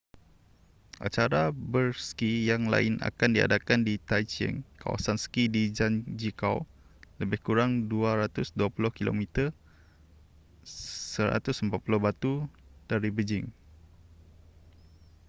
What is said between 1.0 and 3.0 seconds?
acara berski yang lain